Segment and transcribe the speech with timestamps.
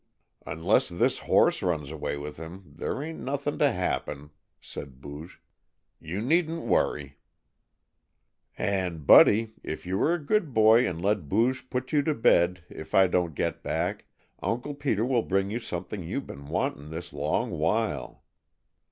[0.47, 5.39] "Unless this horse runs away with him there ain't nothin' to happen," said Booge.
[5.99, 7.17] "You needn't worry."
[8.57, 12.63] "And, Buddy, if you are a good boy and let Booge put you to bed,
[12.67, 14.05] if I don't get back,
[14.41, 18.23] Uncle Peter will bring you something you've been wanting this long while."